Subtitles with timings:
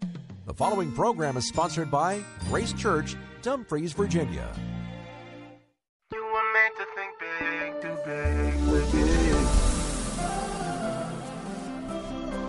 [0.00, 4.48] The following program is sponsored by Grace Church, Dumfries, Virginia.
[6.12, 8.54] You were meant to think big, too big,
[8.92, 9.18] big.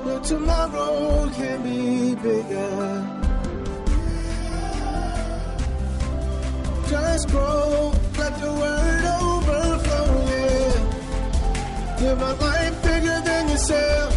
[0.05, 3.05] Your tomorrow can be bigger.
[6.89, 10.89] Just grow, let the word overflow, yeah.
[12.01, 14.15] Live a life bigger than yourself.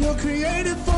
[0.00, 0.91] You're created for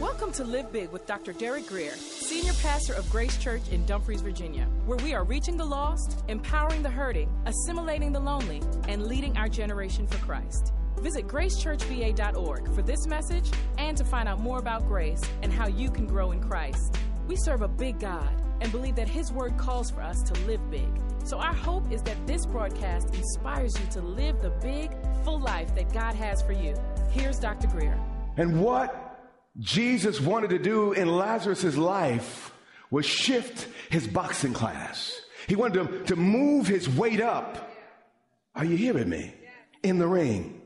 [0.00, 1.34] Welcome to Live Big with Dr.
[1.34, 5.64] Derek Grier, Senior Pastor of Grace Church in Dumfries, Virginia, where we are reaching the
[5.66, 10.72] lost, empowering the hurting, assimilating the lonely, and leading our generation for Christ.
[11.00, 15.90] Visit gracechurchva.org for this message and to find out more about grace and how you
[15.90, 16.96] can grow in Christ.
[17.28, 20.60] We serve a big God and believe that His Word calls for us to live
[20.70, 20.88] big.
[21.24, 24.90] So, our hope is that this broadcast inspires you to live the big,
[25.24, 26.74] full life that God has for you.
[27.10, 27.66] Here's Dr.
[27.68, 28.00] Grier.
[28.36, 29.06] And what
[29.58, 32.52] Jesus wanted to do in Lazarus' life
[32.90, 35.20] was shift his boxing class.
[35.46, 37.70] He wanted to, to move his weight up.
[38.54, 39.34] Are you hearing me?
[39.82, 40.60] In the ring.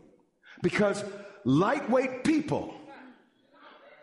[0.62, 1.04] Because
[1.44, 2.75] lightweight people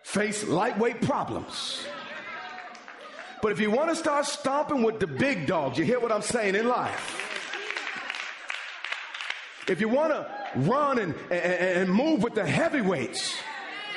[0.03, 1.85] face lightweight problems.
[3.41, 6.21] But if you want to start stomping with the big dogs, you hear what I'm
[6.21, 7.23] saying in life.
[9.67, 13.35] If you want to run and, and, and move with the heavyweights,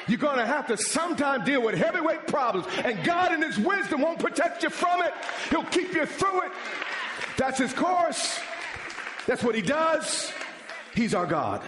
[0.08, 2.66] you're going to have to sometime deal with heavyweight problems.
[2.84, 5.14] And God, in His wisdom, won't protect you from it.
[5.48, 6.52] He'll keep you through it.
[7.36, 8.40] That's His course.
[9.26, 10.32] That's what He does.
[10.94, 11.62] He's our God.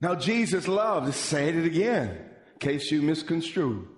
[0.00, 3.88] Now, Jesus loved, say it again, in case you misconstrue.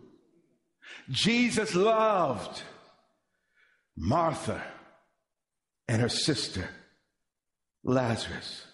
[1.10, 2.62] Jesus loved
[3.96, 4.62] Martha
[5.88, 6.68] and her sister,
[7.82, 8.64] Lazarus.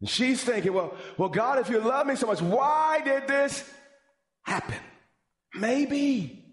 [0.00, 3.68] And she's thinking, well, well, God, if you love me so much, why did this
[4.42, 4.78] happen?
[5.54, 6.44] Maybe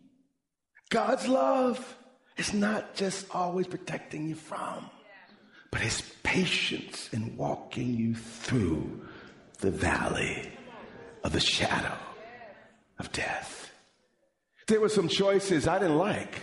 [0.89, 1.97] God's love
[2.37, 4.89] is not just always protecting you from,
[5.71, 9.01] but his patience in walking you through
[9.59, 10.49] the valley
[11.23, 11.97] of the shadow
[12.99, 13.62] of death.
[14.67, 16.41] There were some choices I didn't like.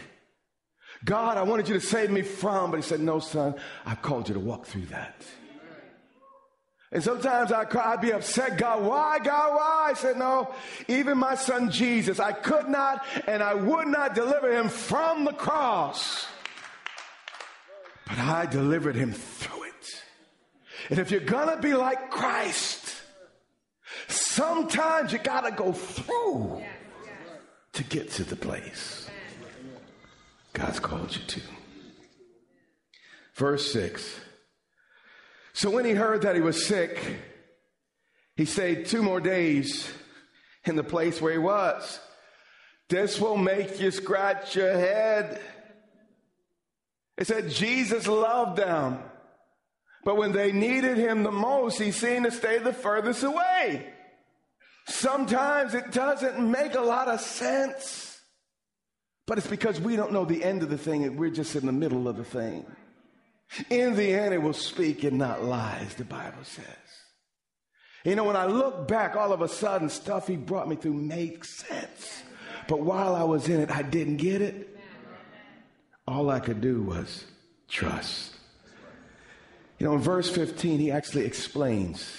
[1.05, 3.55] God, I wanted you to save me from, but he said, no, son,
[3.87, 5.25] I called you to walk through that.
[6.93, 9.87] And sometimes I cry, I'd be upset, God, why, God, why?
[9.91, 10.53] I said, no,
[10.89, 15.33] even my son Jesus, I could not and I would not deliver him from the
[15.33, 16.27] cross.
[18.07, 20.03] But I delivered him through it.
[20.91, 22.93] And if you're gonna be like Christ,
[24.09, 26.61] sometimes you gotta go through
[27.73, 29.11] to get to the place
[30.53, 31.41] God's called you to.
[33.35, 34.21] Verse 6.
[35.53, 37.01] So when he heard that he was sick,
[38.37, 39.91] he stayed two more days
[40.65, 42.01] in the place where he was.
[42.89, 45.41] This will make you scratch your head.
[47.17, 48.99] It said Jesus loved them.
[50.05, 53.93] But when they needed him the most, he seemed to stay the furthest away.
[54.91, 58.21] Sometimes it doesn't make a lot of sense.
[59.27, 61.65] But it's because we don't know the end of the thing and we're just in
[61.65, 62.67] the middle of the thing.
[63.71, 66.65] In the end, it will speak and not lies, the Bible says.
[68.05, 70.95] You know, when I look back, all of a sudden, stuff he brought me through
[70.95, 72.23] makes sense.
[72.67, 74.77] But while I was in it, I didn't get it.
[76.07, 77.25] All I could do was
[77.69, 78.35] trust.
[79.79, 82.13] You know, in verse 15, he actually explains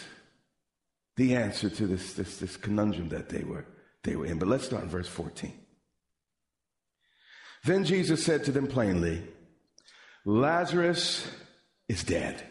[1.22, 3.64] the answer to this, this, this conundrum that they were,
[4.04, 4.40] they were in.
[4.40, 5.54] But let's start in verse 14.
[7.64, 9.22] Then Jesus said to them plainly,
[10.26, 11.28] Lazarus
[11.88, 12.44] is dead.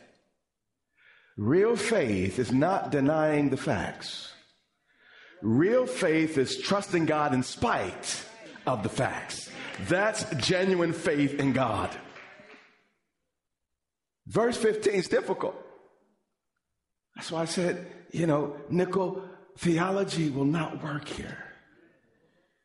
[1.37, 4.33] Real faith is not denying the facts.
[5.43, 8.25] Real faith is trusting God in spite
[8.69, 9.51] of the facts.
[9.89, 11.91] That's genuine faith in God.
[14.29, 15.57] Verse 15 is difficult.
[17.17, 19.23] That's why I said, you know, nickel
[19.59, 21.39] theology will not work here.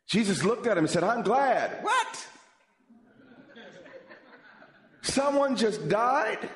[0.08, 1.84] Jesus looked at him and said, I'm glad.
[1.84, 2.28] What?
[5.02, 6.50] someone just died.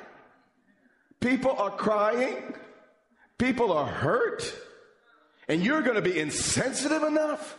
[1.20, 2.56] People are crying.
[3.38, 4.54] People are hurt.
[5.48, 7.58] And you're going to be insensitive enough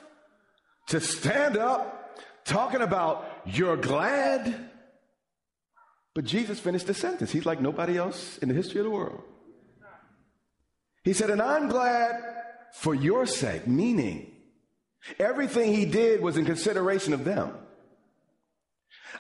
[0.88, 4.70] to stand up talking about you're glad.
[6.14, 7.30] But Jesus finished the sentence.
[7.32, 9.22] He's like nobody else in the history of the world.
[11.02, 12.23] He said, And I'm glad
[12.75, 14.31] for your sake, meaning
[15.19, 17.52] everything he did was in consideration of them.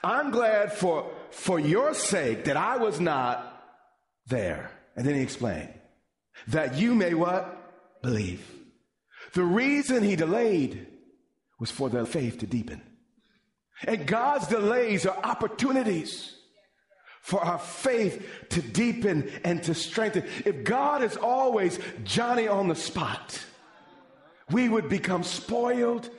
[0.02, 3.64] I'm glad for, for your sake that I was not
[4.26, 4.70] there.
[4.96, 5.72] And then he explained
[6.48, 7.56] that you may what?
[8.02, 8.46] Believe.
[9.34, 10.86] The reason he delayed
[11.58, 12.80] was for their faith to deepen.
[13.86, 16.34] And God's delays are opportunities
[17.20, 20.24] for our faith to deepen and to strengthen.
[20.44, 23.44] If God is always Johnny on the spot,
[24.50, 26.10] we would become spoiled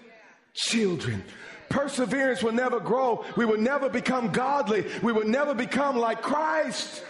[0.54, 1.24] children.
[1.70, 3.26] Perseverance will never grow.
[3.36, 4.86] We will never become godly.
[5.02, 7.04] We will never become like Christ.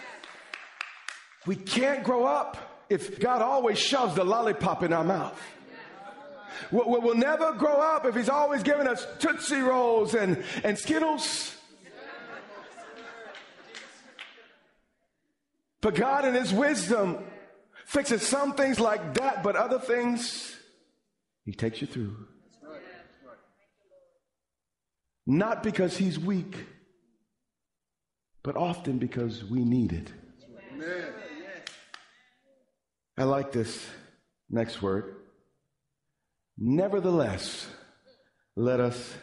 [1.45, 5.39] We can't grow up if God always shoves the lollipop in our mouth.
[6.71, 11.55] We'll, we'll never grow up if He's always giving us Tootsie Rolls and, and Skittles.
[15.81, 17.17] But God, in His wisdom,
[17.85, 20.55] fixes some things like that, but other things,
[21.45, 22.15] He takes you through.
[25.25, 26.55] Not because He's weak,
[28.43, 30.11] but often because we need it.
[33.17, 33.85] I like this
[34.49, 35.15] next word.
[36.57, 37.67] Nevertheless,
[38.55, 39.13] let us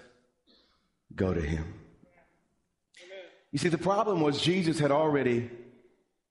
[1.14, 1.75] go to him.
[3.50, 5.50] You see, the problem was Jesus had already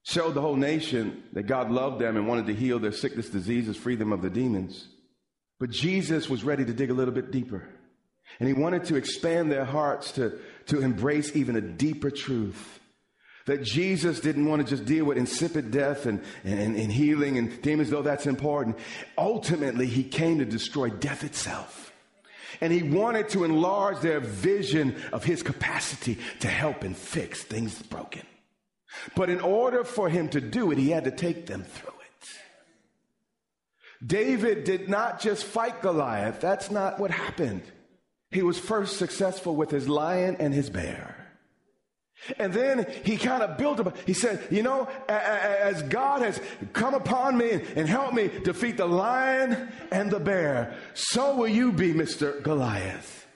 [0.08, 3.76] showed the whole nation that God loved them and wanted to heal their sickness, diseases,
[3.76, 4.88] free them of the demons.
[5.60, 7.68] But Jesus was ready to dig a little bit deeper.
[8.40, 12.80] And he wanted to expand their hearts to, to embrace even a deeper truth.
[13.48, 17.62] That Jesus didn't want to just deal with insipid death and, and, and healing and
[17.62, 18.78] demons, though that's important.
[19.18, 21.92] Ultimately, he came to destroy death itself.
[22.62, 27.82] And he wanted to enlarge their vision of his capacity to help and fix things
[27.82, 28.24] broken.
[29.16, 32.30] But in order for him to do it, he had to take them through it.
[34.06, 36.40] David did not just fight Goliath.
[36.40, 37.64] That's not what happened.
[38.32, 41.18] He was first successful with his lion and his bear.
[42.40, 43.96] And then he kind of built up.
[44.06, 46.42] He said, You know, as God has
[46.74, 51.72] come upon me and helped me defeat the lion and the bear, so will you
[51.72, 52.42] be, Mr.
[52.42, 53.27] Goliath.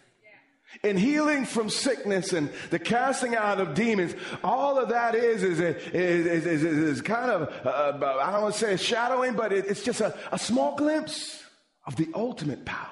[0.84, 5.60] In healing from sickness and the casting out of demons, all of that is is
[5.60, 9.66] is, is, is kind of uh, I don't want to say a shadowing, but it,
[9.68, 11.44] it's just a, a small glimpse
[11.86, 12.88] of the ultimate power.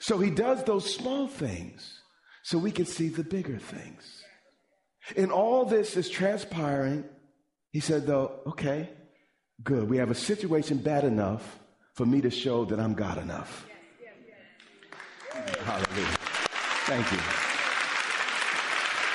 [0.00, 2.00] So he does those small things
[2.42, 4.22] so we can see the bigger things.
[5.16, 7.04] And all this is transpiring.
[7.70, 8.90] He said, though, okay,
[9.62, 9.88] good.
[9.88, 11.58] We have a situation bad enough
[11.94, 13.66] for me to show that I'm God enough.
[15.64, 16.18] Hallelujah.
[16.92, 17.18] Thank you.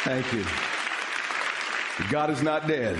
[0.03, 2.09] Thank you.
[2.09, 2.97] God is not dead.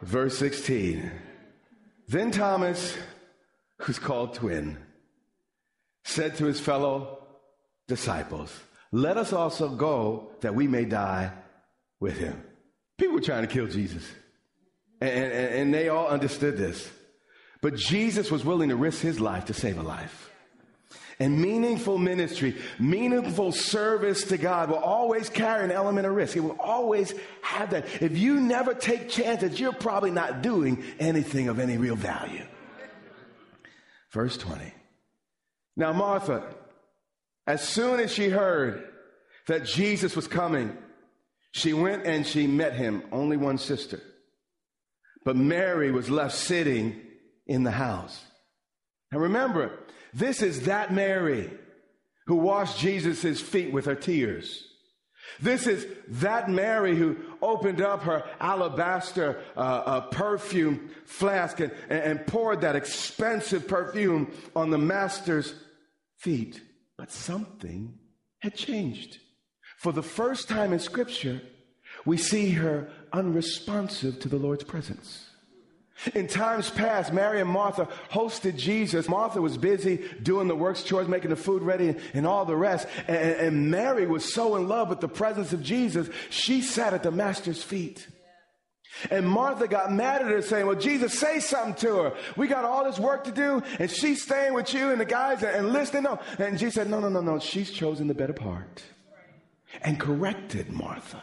[0.00, 1.10] Verse 16.
[2.06, 2.96] Then Thomas,
[3.78, 4.78] who's called twin,
[6.04, 7.26] said to his fellow
[7.88, 8.60] disciples,
[8.92, 11.32] let us also go that we may die
[11.98, 12.44] with him.
[12.96, 14.08] People were trying to kill Jesus.
[15.00, 16.88] And, and, and, they all understood this.
[17.60, 20.30] But Jesus was willing to risk his life to save a life.
[21.18, 26.36] And meaningful ministry, meaningful service to God will always carry an element of risk.
[26.36, 28.02] It will always have that.
[28.02, 32.44] If you never take chances, you're probably not doing anything of any real value.
[34.10, 34.72] Verse 20.
[35.76, 36.54] Now, Martha,
[37.46, 38.88] as soon as she heard
[39.46, 40.76] that Jesus was coming,
[41.52, 44.00] she went and she met him, only one sister.
[45.24, 47.00] But Mary was left sitting
[47.46, 48.20] in the house.
[49.10, 49.78] And remember,
[50.14, 51.50] this is that Mary
[52.26, 54.66] who washed Jesus' feet with her tears.
[55.40, 62.26] This is that Mary who opened up her alabaster uh, uh, perfume flask and, and
[62.26, 65.54] poured that expensive perfume on the master's
[66.18, 66.62] feet.
[66.96, 67.98] But something
[68.40, 69.18] had changed.
[69.78, 71.42] For the first time in Scripture,
[72.04, 75.26] we see her unresponsive to the Lord's presence.
[76.14, 79.08] In times past, Mary and Martha hosted Jesus.
[79.08, 82.86] Martha was busy doing the works, chores, making the food ready, and all the rest.
[83.06, 87.04] And, and, Mary was so in love with the presence of Jesus, she sat at
[87.04, 88.06] the Master's feet.
[89.10, 92.14] And Martha got mad at her, saying, Well, Jesus, say something to her.
[92.36, 95.42] We got all this work to do, and she's staying with you and the guys
[95.42, 96.04] and listening.
[96.04, 96.20] No.
[96.38, 97.38] And Jesus said, No, no, no, no.
[97.38, 98.82] She's chosen the better part.
[99.82, 101.22] and corrected Martha.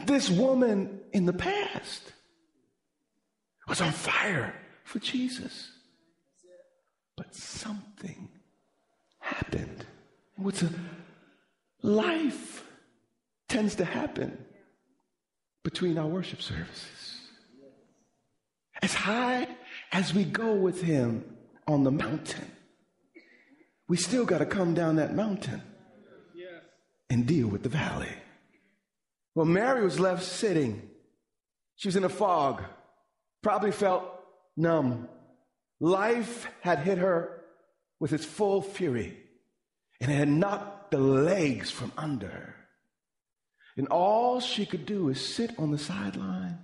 [0.00, 2.12] This woman in the past
[3.72, 5.70] was on fire for Jesus.
[7.16, 8.28] But something
[9.18, 9.86] happened.
[10.36, 10.68] What's a
[11.80, 12.66] life
[13.48, 14.36] tends to happen
[15.64, 17.20] between our worship services.
[18.82, 19.48] As high
[19.90, 21.24] as we go with him
[21.66, 22.50] on the mountain,
[23.88, 25.62] we still got to come down that mountain
[27.08, 28.12] and deal with the valley.
[29.34, 30.90] Well, Mary was left sitting.
[31.76, 32.62] She was in a fog,
[33.42, 34.04] probably felt
[34.56, 35.08] numb.
[35.80, 37.42] Life had hit her
[37.98, 39.16] with its full fury,
[40.00, 42.56] and it had knocked the legs from under her.
[43.76, 46.58] And all she could do is sit on the sideline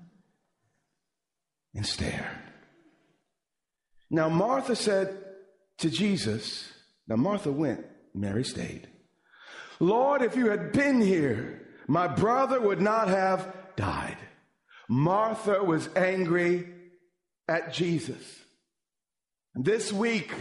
[1.75, 2.43] and stare.
[4.11, 5.17] Now, Martha said
[5.79, 6.71] to Jesus,
[7.07, 8.89] now Martha went, Mary stayed.
[9.81, 14.19] Lord, if you had been here, my brother would not have died.
[14.89, 16.67] Martha was angry
[17.47, 18.23] at Jesus.
[19.55, 20.33] And this week,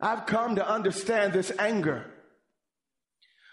[0.00, 2.04] I've come to understand this anger.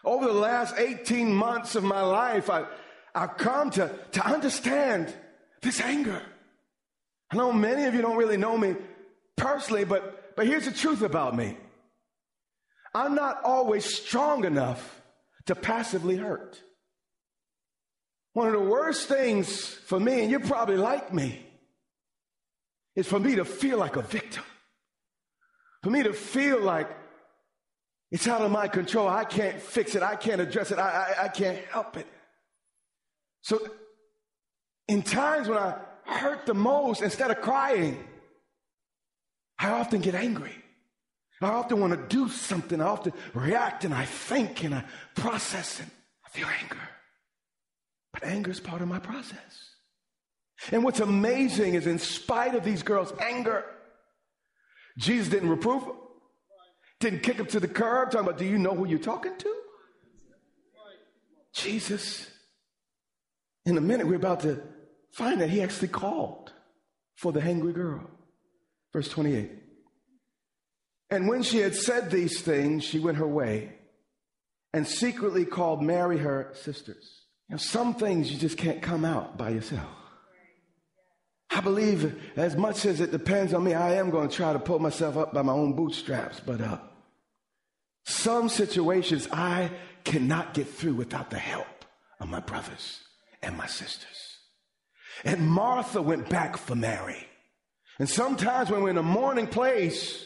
[0.04, 2.66] Over the last 18 months of my life, I,
[3.14, 5.14] I've come to, to understand
[5.62, 6.22] this anger.
[7.32, 8.76] I know many of you don't really know me
[9.38, 11.58] personally, but, but here's the truth about me.
[12.94, 15.02] I'm not always strong enough
[15.46, 16.62] to passively hurt.
[18.34, 21.46] One of the worst things for me, and you're probably like me,
[22.96, 24.44] is for me to feel like a victim.
[25.84, 26.90] For me to feel like
[28.12, 29.08] it's out of my control.
[29.08, 30.04] I can't fix it.
[30.04, 30.78] I can't address it.
[30.78, 32.06] I, I, I can't help it.
[33.42, 33.60] So,
[34.88, 38.04] in times when I hurt the most, instead of crying,
[39.58, 40.56] I often get angry.
[41.42, 42.80] I often want to do something.
[42.82, 44.84] I often react and I think and I
[45.16, 45.90] process and
[46.26, 46.78] I feel anger.
[48.14, 49.76] But anger is part of my process.
[50.72, 53.66] And what's amazing is, in spite of these girls' anger,
[54.98, 55.96] Jesus didn't reprove them,
[57.00, 59.56] didn't kick them to the curb, talking about, Do you know who you're talking to?
[61.54, 62.30] Jesus,
[63.66, 64.62] in a minute, we're about to
[65.12, 66.52] find that he actually called
[67.16, 68.10] for the hungry girl.
[68.94, 69.52] Verse 28.
[71.10, 73.74] And when she had said these things, she went her way
[74.74, 77.21] and secretly called Mary her sisters.
[77.52, 79.90] You know, some things you just can't come out by yourself.
[81.50, 84.60] I believe as much as it depends on me, I am going to try to
[84.60, 86.40] pull myself up by my own bootstraps.
[86.40, 86.78] But uh,
[88.06, 89.70] some situations I
[90.06, 91.84] cannot get through without the help
[92.22, 93.02] of my brothers
[93.42, 94.38] and my sisters.
[95.26, 97.28] And Martha went back for Mary.
[98.00, 100.26] And sometimes when we're in a mourning place,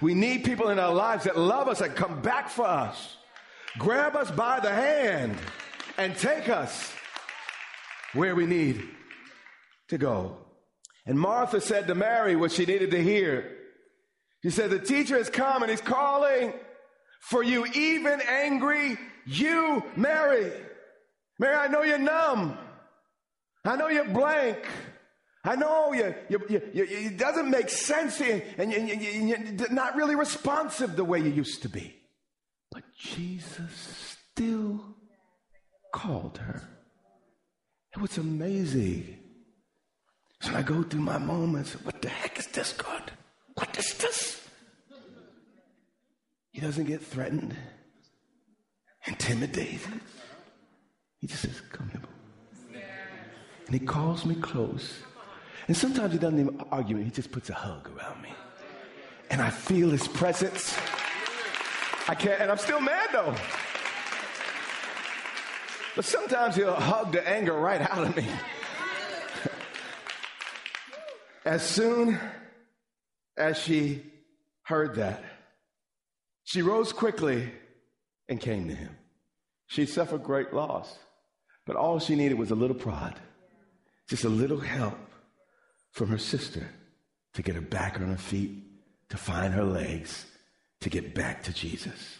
[0.00, 3.18] we need people in our lives that love us, that come back for us,
[3.78, 5.38] grab us by the hand,
[5.98, 6.92] and take us
[8.12, 8.82] where we need
[9.88, 10.38] to go.
[11.04, 13.52] And Martha said to Mary what she needed to hear.
[14.42, 16.52] She said, The teacher has come and he's calling
[17.20, 20.52] for you, even angry, you, Mary.
[21.38, 22.58] Mary, I know you're numb.
[23.64, 24.58] I know you're blank.
[25.44, 29.94] I know you, you, you, you it doesn't make sense and, and, and you're not
[29.94, 31.94] really responsive the way you used to be.
[32.72, 34.96] But Jesus still
[36.00, 36.62] called her.
[37.94, 39.16] It was amazing
[40.40, 41.72] so I go through my moments.
[41.84, 43.10] What the heck is this, God?
[43.54, 44.46] What is this?
[46.52, 47.54] He doesn't get threatened,
[49.06, 50.00] intimidated.
[51.20, 52.02] He just says, Come here.
[53.66, 55.00] And he calls me close.
[55.68, 58.32] And sometimes he doesn't even argue, he just puts a hug around me.
[59.30, 60.76] And I feel his presence.
[62.08, 63.34] I can't, and I'm still mad though.
[65.96, 68.26] But sometimes he'll hug the anger right out of me.
[71.46, 72.20] As soon
[73.36, 74.02] as she
[74.62, 75.24] heard that,
[76.44, 77.50] she rose quickly
[78.28, 78.94] and came to him.
[79.68, 80.98] She suffered great loss,
[81.64, 83.18] but all she needed was a little prod,
[84.08, 84.98] just a little help
[85.92, 86.68] from her sister
[87.32, 88.62] to get her back on her feet,
[89.08, 90.26] to find her legs,
[90.80, 92.18] to get back to Jesus.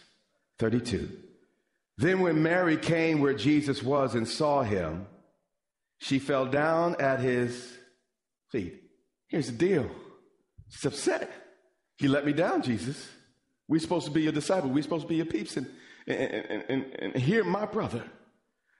[0.59, 1.26] 32.
[1.99, 5.07] Then when Mary came where Jesus was and saw him,
[5.99, 7.73] she fell down at his
[8.51, 8.87] feet
[9.29, 9.91] Here's the deal.
[10.69, 11.31] She's upset.
[11.99, 13.09] He let me down, Jesus.
[13.69, 14.71] We're supposed to be your disciple.
[14.71, 15.57] We're supposed to be your peeps.
[15.57, 15.67] And,
[16.07, 18.05] and, and, and, here, my brother,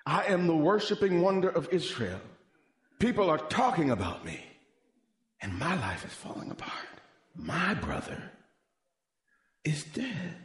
[0.05, 2.21] I am the worshiping wonder of Israel.
[3.01, 4.41] People are talking about me,
[5.43, 6.73] and my life is falling apart.
[7.35, 8.31] My brother
[9.65, 10.37] is dead.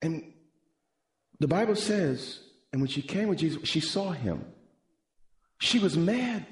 [0.00, 0.31] And
[1.42, 2.40] the Bible says
[2.72, 4.44] And when she came with Jesus, she saw him.
[5.58, 6.46] She was mad,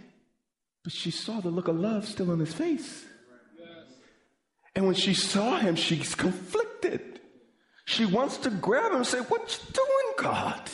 [0.85, 3.06] but she saw the look of love still on his face.
[4.75, 7.20] And when she saw him, she's conflicted.
[7.85, 10.70] She wants to grab him and say, What you doing, God?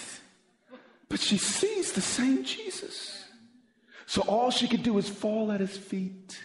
[1.09, 3.25] But she sees the same Jesus.
[4.07, 6.39] So all she could do is fall at his feet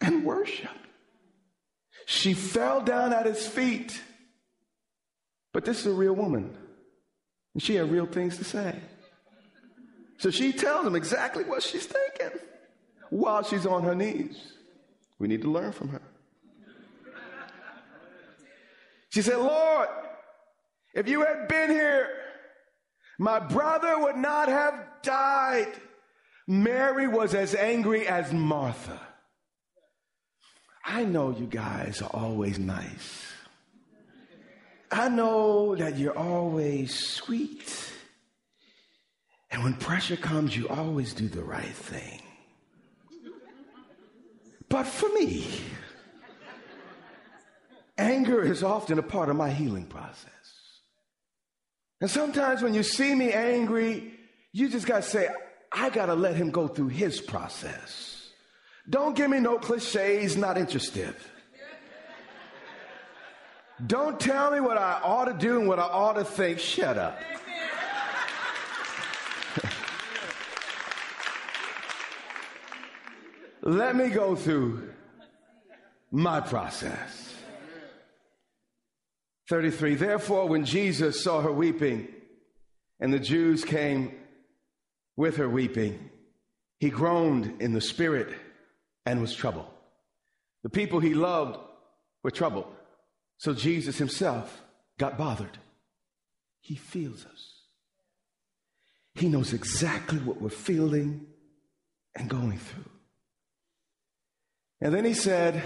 [0.00, 0.70] and worship.
[2.06, 4.00] She fell down at his feet.
[5.56, 6.54] But this is a real woman.
[7.54, 8.78] And she had real things to say.
[10.18, 12.38] So she tells him exactly what she's thinking
[13.08, 14.52] while she's on her knees.
[15.18, 16.02] We need to learn from her.
[19.08, 19.88] She said, Lord,
[20.92, 22.10] if you had been here,
[23.18, 25.72] my brother would not have died.
[26.46, 29.00] Mary was as angry as Martha.
[30.84, 33.35] I know you guys are always nice.
[34.90, 37.92] I know that you're always sweet.
[39.50, 42.22] And when pressure comes, you always do the right thing.
[44.68, 45.46] But for me,
[47.96, 50.30] anger is often a part of my healing process.
[52.00, 54.12] And sometimes when you see me angry,
[54.52, 55.28] you just got to say,
[55.72, 58.30] I got to let him go through his process.
[58.88, 61.14] Don't give me no cliches, not interested.
[63.84, 66.58] Don't tell me what I ought to do and what I ought to think.
[66.58, 67.18] Shut up.
[73.62, 74.92] Let me go through
[76.10, 77.34] my process.
[79.48, 79.96] 33.
[79.96, 82.08] Therefore, when Jesus saw her weeping,
[83.00, 84.14] and the Jews came
[85.16, 86.10] with her weeping,
[86.78, 88.28] he groaned in the spirit
[89.04, 89.66] and was troubled.
[90.62, 91.58] The people he loved
[92.22, 92.66] were troubled.
[93.38, 94.62] So Jesus himself
[94.98, 95.58] got bothered.
[96.60, 97.52] He feels us.
[99.14, 101.26] He knows exactly what we're feeling
[102.14, 102.90] and going through.
[104.80, 105.62] And then he said,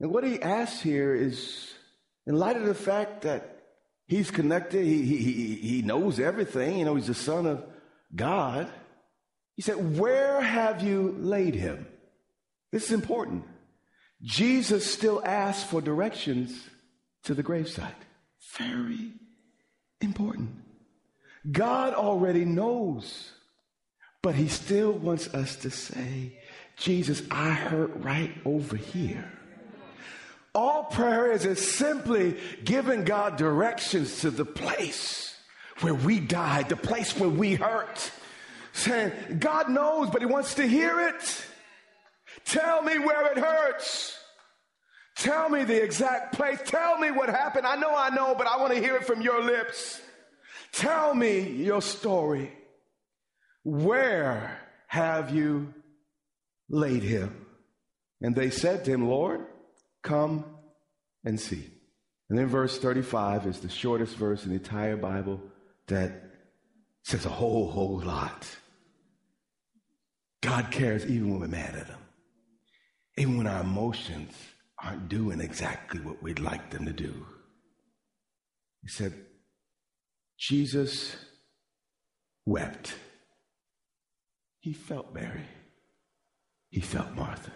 [0.00, 1.72] and what he asks here is
[2.26, 3.62] in light of the fact that
[4.06, 7.64] he's connected, he, he, he knows everything, you know, he's the son of
[8.14, 8.68] God.
[9.54, 11.86] He said, Where have you laid him?
[12.72, 13.44] This is important.
[14.26, 16.52] Jesus still asks for directions
[17.22, 17.94] to the gravesite.
[18.58, 19.12] Very
[20.00, 20.50] important.
[21.50, 23.30] God already knows,
[24.22, 26.40] but he still wants us to say,
[26.76, 29.30] Jesus, I hurt right over here.
[30.56, 35.36] All prayer is is simply giving God directions to the place
[35.82, 38.10] where we died, the place where we hurt.
[38.72, 41.44] Saying, God knows, but he wants to hear it.
[42.44, 44.15] Tell me where it hurts.
[45.16, 46.58] Tell me the exact place.
[46.66, 47.66] Tell me what happened.
[47.66, 50.00] I know I know, but I want to hear it from your lips.
[50.72, 52.52] Tell me your story.
[53.64, 55.72] Where have you
[56.68, 57.46] laid him?
[58.20, 59.46] And they said to him, Lord,
[60.02, 60.44] come
[61.24, 61.70] and see.
[62.28, 65.40] And then verse 35 is the shortest verse in the entire Bible
[65.86, 66.30] that
[67.04, 68.46] says a whole, whole lot.
[70.42, 71.98] God cares even when we're mad at him.
[73.16, 74.34] Even when our emotions
[74.82, 77.26] aren't doing exactly what we'd like them to do.
[78.82, 79.12] He said,
[80.38, 81.16] Jesus
[82.44, 82.94] wept.
[84.60, 85.46] He felt Mary.
[86.70, 87.52] He felt Martha.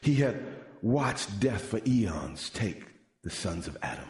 [0.00, 0.42] He had
[0.80, 2.84] watched death for eons take
[3.24, 4.08] the sons of Adam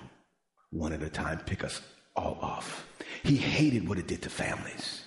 [0.70, 1.80] one at a time, pick us
[2.14, 2.86] all off.
[3.22, 5.02] He hated what it did to families.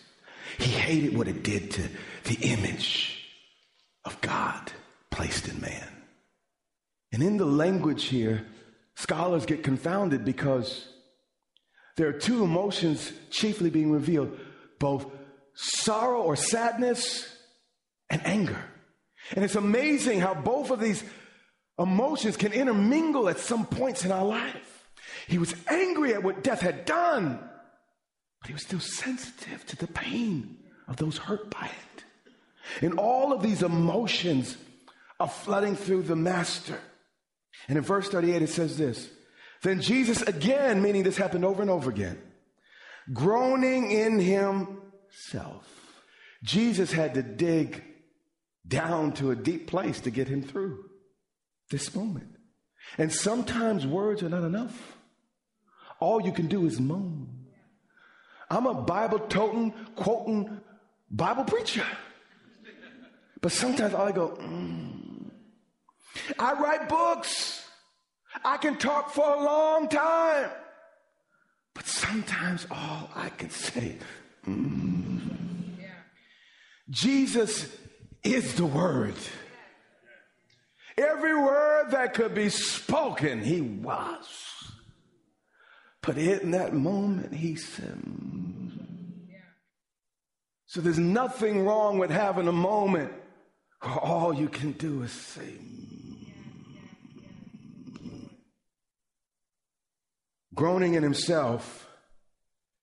[0.57, 1.83] He hated what it did to
[2.23, 3.25] the image
[4.05, 4.71] of God
[5.11, 5.87] placed in man.
[7.11, 8.45] And in the language here,
[8.95, 10.87] scholars get confounded because
[11.97, 14.37] there are two emotions chiefly being revealed
[14.79, 15.05] both
[15.53, 17.27] sorrow or sadness
[18.09, 18.63] and anger.
[19.35, 21.03] And it's amazing how both of these
[21.77, 24.89] emotions can intermingle at some points in our life.
[25.27, 27.39] He was angry at what death had done,
[28.41, 32.83] but he was still sensitive to the pain of those hurt by it.
[32.83, 34.57] And all of these emotions
[35.19, 36.79] are flooding through the master.
[37.67, 39.09] And in verse 38, it says this
[39.61, 42.21] Then Jesus, again, meaning this happened over and over again,
[43.13, 45.67] groaning in himself.
[46.43, 47.83] Jesus had to dig
[48.67, 50.85] down to a deep place to get him through
[51.69, 52.35] this moment.
[52.97, 54.97] And sometimes words are not enough.
[55.99, 57.45] All you can do is moan.
[58.49, 60.59] I'm a Bible toting, quoting
[61.09, 61.85] Bible preacher.
[63.39, 65.10] But sometimes I go, mm.
[66.39, 67.65] I write books.
[68.43, 70.49] I can talk for a long time.
[71.73, 73.97] But sometimes all I can say,
[74.47, 75.19] mm.
[76.89, 77.73] Jesus
[78.23, 79.15] is the Word.
[80.97, 84.27] Every word that could be spoken, He was.
[86.01, 88.51] But in that moment, He said, mm.
[90.71, 93.11] So there's nothing wrong with having a moment
[93.81, 95.57] where all you can do is say,
[100.53, 101.87] Groaning in himself,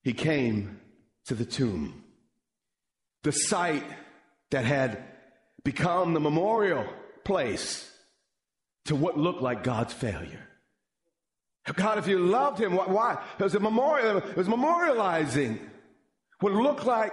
[0.02, 0.81] he came
[1.26, 2.04] to the tomb.
[3.22, 3.85] The site
[4.50, 5.04] that had
[5.64, 6.87] become the memorial
[7.24, 7.90] place
[8.87, 10.48] to what looked like God's failure.
[11.74, 13.18] God, if you loved him, why?
[13.38, 15.59] It was a memorial, it was memorializing
[16.40, 17.12] what looked like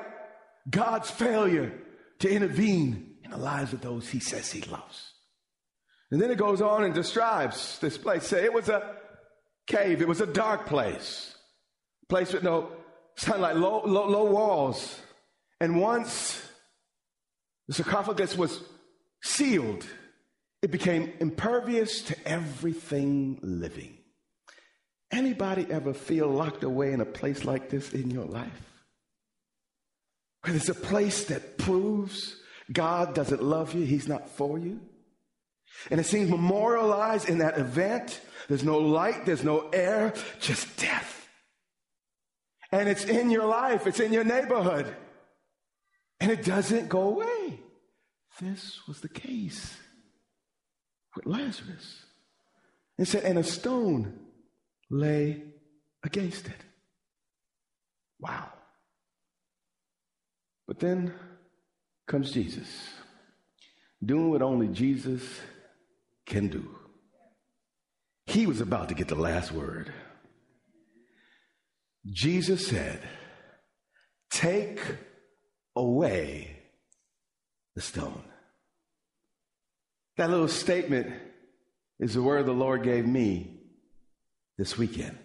[0.70, 1.74] God's failure
[2.20, 5.12] to intervene in the lives of those he says he loves.
[6.12, 8.26] And then it goes on and describes this place.
[8.28, 8.96] Say it was a
[9.67, 11.36] cave, it was a dark place,
[12.10, 12.71] place with no
[13.17, 14.99] sunlight, low, low, low walls.
[15.60, 16.41] And once
[17.67, 18.62] the sarcophagus was
[19.23, 19.86] sealed,
[20.62, 23.97] it became impervious to everything living.
[25.12, 28.73] Anybody ever feel locked away in a place like this in your life?
[30.41, 32.36] Where it's a place that proves
[32.71, 34.82] God doesn't love you, He's not for you.
[35.92, 38.22] And it seems memorialized in that event.
[38.48, 41.28] There's no light, there's no air, just death.
[42.72, 44.94] And it's in your life, it's in your neighborhood.
[46.20, 47.60] And it doesn't go away.
[48.42, 49.76] This was the case
[51.16, 52.04] with Lazarus.
[52.98, 54.20] It said, and a stone
[54.90, 55.44] lay
[56.04, 56.62] against it.
[58.20, 58.50] Wow.
[60.68, 61.14] But then
[62.08, 62.68] comes Jesus,
[64.04, 65.22] doing what only Jesus
[66.26, 66.76] can do.
[68.26, 69.94] He was about to get the last word.
[72.12, 73.02] Jesus said,
[74.30, 74.80] Take
[75.76, 76.60] away
[77.76, 78.24] the stone.
[80.18, 81.14] That little statement
[82.00, 83.60] is the word the Lord gave me
[84.58, 85.18] this weekend.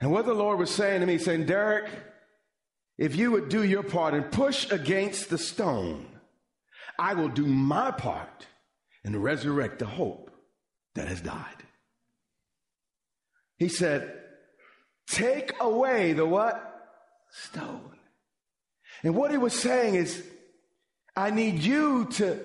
[0.00, 1.88] And what the Lord was saying to me, saying, Derek,
[2.98, 6.06] if you would do your part and push against the stone,
[6.98, 8.46] I will do my part
[9.06, 10.32] and resurrect the hope
[10.96, 11.62] that has died.
[13.56, 14.12] He said,
[15.06, 16.60] Take away the what?
[17.30, 17.92] Stone.
[19.04, 20.22] And what he was saying is,
[21.14, 22.40] I need you to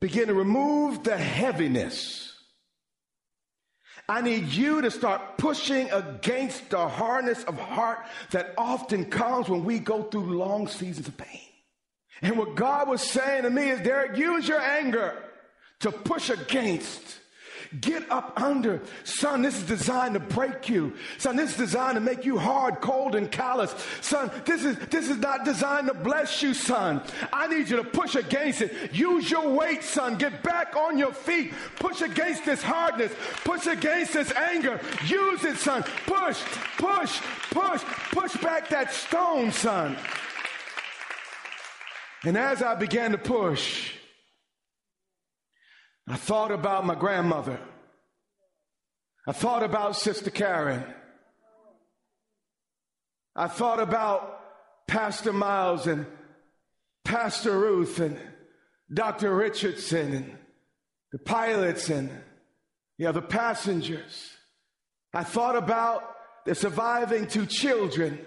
[0.00, 2.32] begin to remove the heaviness.
[4.08, 7.98] I need you to start pushing against the hardness of heart
[8.30, 11.40] that often comes when we go through long seasons of pain.
[12.22, 15.24] And what God was saying to me is, Derek, use your anger
[15.80, 17.18] to push against
[17.82, 18.80] Get up under.
[19.04, 20.94] Son, this is designed to break you.
[21.18, 23.74] Son, this is designed to make you hard, cold, and callous.
[24.00, 27.02] Son, this is, this is not designed to bless you, son.
[27.30, 28.94] I need you to push against it.
[28.94, 30.16] Use your weight, son.
[30.16, 31.52] Get back on your feet.
[31.76, 33.12] Push against this hardness.
[33.44, 34.80] Push against this anger.
[35.06, 35.82] Use it, son.
[36.06, 36.40] Push,
[36.78, 37.82] push, push.
[38.12, 39.94] Push back that stone, son.
[42.24, 43.97] And as I began to push,
[46.10, 47.60] I thought about my grandmother.
[49.26, 50.82] I thought about Sister Karen.
[53.36, 56.06] I thought about Pastor Miles and
[57.04, 58.18] Pastor Ruth and
[58.92, 59.34] Dr.
[59.34, 60.38] Richardson and
[61.12, 62.10] the pilots and
[62.96, 64.30] the other passengers.
[65.12, 66.02] I thought about
[66.46, 68.18] the surviving two children.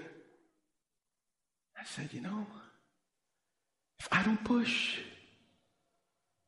[1.80, 2.46] I said, you know,
[4.00, 5.00] if I don't push,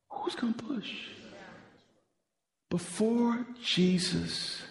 [0.09, 0.91] who's going to push?
[2.73, 4.63] Before Jesus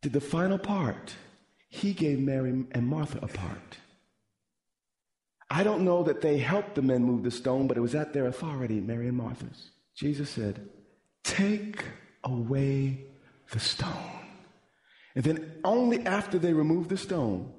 [0.00, 1.14] did the final part,
[1.68, 3.76] he gave Mary and Martha a part.
[5.50, 8.14] I don't know that they helped the men move the stone, but it was at
[8.14, 9.72] their authority, Mary and Martha's.
[9.94, 10.66] Jesus said,
[11.22, 11.84] Take
[12.24, 13.04] away
[13.50, 14.24] the stone.
[15.14, 17.52] And then only after they remove the stone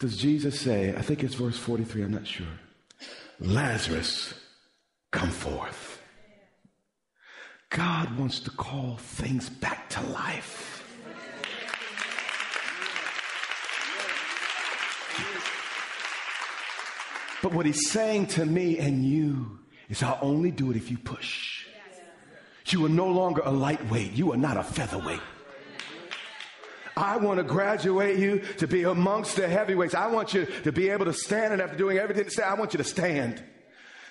[0.00, 2.58] does Jesus say, I think it's verse 43, I'm not sure,
[3.38, 4.34] Lazarus,
[5.12, 5.97] come forth.
[7.70, 10.68] God wants to call things back to life.
[17.42, 20.98] But what he's saying to me and you is I'll only do it if you
[20.98, 21.66] push.
[22.66, 24.12] You are no longer a lightweight.
[24.12, 25.20] You are not a featherweight.
[26.96, 29.94] I want to graduate you to be amongst the heavyweights.
[29.94, 32.54] I want you to be able to stand and after doing everything to say, I
[32.54, 33.42] want you to stand.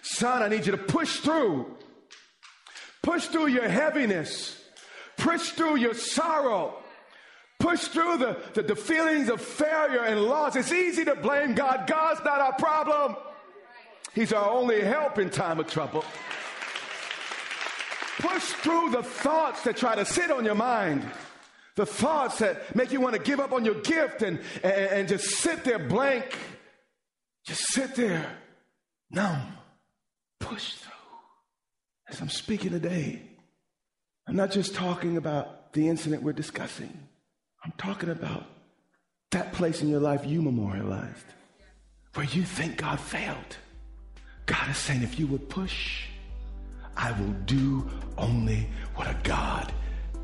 [0.02, 1.78] Son, I need you to push through.
[3.08, 4.62] Push through your heaviness.
[5.16, 6.74] Push through your sorrow.
[7.58, 10.58] Push through the, the, the feelings of failure and loss.
[10.58, 11.88] It's easy to blame God.
[11.88, 13.16] God's not our problem.
[14.14, 16.04] He's our only help in time of trouble.
[18.20, 21.10] Push through the thoughts that try to sit on your mind.
[21.76, 25.08] The thoughts that make you want to give up on your gift and, and, and
[25.08, 26.38] just sit there blank.
[27.46, 28.30] Just sit there
[29.12, 29.54] numb.
[30.42, 30.97] Push through.
[32.10, 33.22] As I'm speaking today,
[34.28, 37.08] I'm not just talking about the incident we're discussing.
[37.64, 38.46] I'm talking about
[39.32, 41.26] that place in your life you memorialized
[42.14, 43.58] where you think God failed.
[44.46, 46.06] God is saying, if you would push,
[46.96, 49.72] I will do only what a God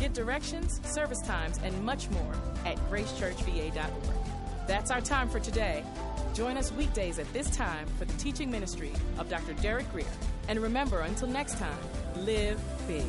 [0.00, 2.32] Get directions, service times, and much more
[2.64, 4.16] at gracechurchva.org.
[4.66, 5.84] That's our time for today.
[6.32, 9.52] Join us weekdays at this time for the teaching ministry of Dr.
[9.60, 10.06] Derek Grier.
[10.48, 11.76] And remember, until next time,
[12.16, 12.58] live
[12.88, 13.04] big.